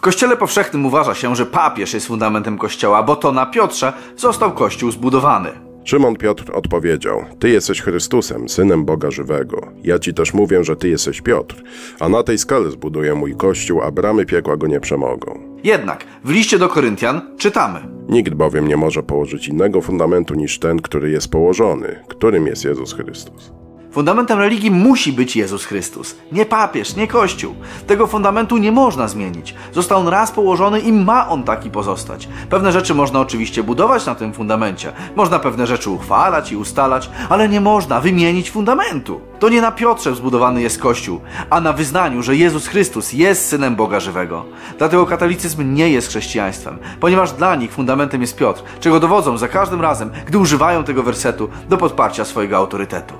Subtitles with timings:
[0.00, 4.52] W kościele powszechnym uważa się, że papież jest fundamentem kościoła, bo to na Piotrze został
[4.52, 5.50] kościół zbudowany.
[5.84, 9.72] Szymon Piotr odpowiedział: Ty jesteś Chrystusem, synem Boga żywego.
[9.84, 11.62] Ja ci też mówię, że ty jesteś Piotr,
[11.98, 15.58] a na tej skale zbuduję mój kościół, a bramy piekła go nie przemogą.
[15.64, 20.82] Jednak w liście do Koryntian czytamy: Nikt bowiem nie może położyć innego fundamentu niż ten,
[20.82, 23.59] który jest położony, którym jest Jezus Chrystus.
[23.92, 27.54] Fundamentem religii musi być Jezus Chrystus, nie papież, nie Kościół.
[27.86, 29.54] Tego fundamentu nie można zmienić.
[29.72, 32.28] Został on raz położony i ma on taki pozostać.
[32.50, 34.92] Pewne rzeczy można oczywiście budować na tym fundamencie.
[35.16, 39.20] Można pewne rzeczy uchwalać i ustalać, ale nie można wymienić fundamentu.
[39.38, 41.20] To nie na Piotrze zbudowany jest Kościół,
[41.50, 44.44] a na wyznaniu, że Jezus Chrystus jest Synem Boga Żywego.
[44.78, 49.80] Dlatego katolicyzm nie jest chrześcijaństwem, ponieważ dla nich fundamentem jest Piotr, czego dowodzą za każdym
[49.80, 53.14] razem, gdy używają tego wersetu do podparcia swojego autorytetu.